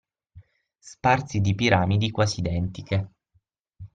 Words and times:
Sparsi 0.79 1.41
di 1.41 1.53
piramidi 1.53 2.09
quasi 2.09 2.39
identiche. 2.39 3.09